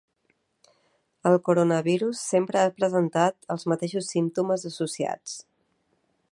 [1.31, 5.41] El coronavirus sempre ha presentat els mateixos símptomes associats